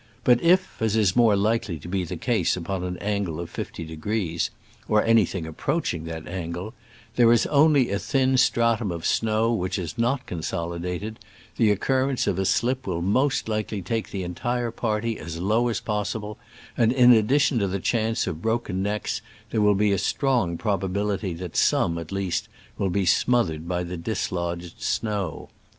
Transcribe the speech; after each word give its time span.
But 0.23 0.41
if, 0.41 0.81
as 0.81 0.95
is 0.95 1.15
more 1.15 1.35
likely 1.35 1.77
to 1.77 1.87
be 1.87 2.03
the 2.03 2.17
case 2.17 2.57
upon 2.57 2.83
an 2.83 2.97
angle 2.97 3.39
of 3.39 3.51
fifty 3.51 3.83
degrees 3.85 4.49
(or 4.87 5.03
anything 5.05 5.45
approaching 5.45 6.05
that 6.05 6.27
angle), 6.27 6.73
there 7.17 7.31
is 7.31 7.45
only 7.45 7.91
a 7.91 7.99
thin 7.99 8.35
stratum 8.37 8.91
of 8.91 9.05
snow 9.05 9.53
which 9.53 9.77
is 9.77 9.99
not 9.99 10.25
consolidated, 10.25 11.19
the 11.57 11.71
oc 11.71 11.81
currence 11.81 12.25
of 12.25 12.39
a 12.39 12.45
slip 12.47 12.87
will 12.87 13.03
most 13.03 13.47
likely 13.47 13.83
take 13.83 14.09
the 14.09 14.23
entire 14.23 14.71
party 14.71 15.19
as 15.19 15.37
low 15.39 15.67
as 15.67 15.79
possible, 15.79 16.39
and, 16.75 16.91
in 16.91 17.11
addition 17.13 17.59
to 17.59 17.67
the 17.67 17.79
chance 17.79 18.25
of 18.25 18.41
broken 18.41 18.81
necks, 18.81 19.21
there 19.51 19.61
will 19.61 19.75
be 19.75 19.91
a 19.91 19.99
strong 19.99 20.57
probability 20.57 21.31
that 21.35 21.55
some, 21.55 21.99
at 21.99 22.11
least, 22.11 22.49
will 22.75 22.89
be 22.89 23.05
smothered 23.05 23.67
by 23.67 23.83
the 23.83 23.97
dislodged 23.97 24.81
snow. 24.81 25.49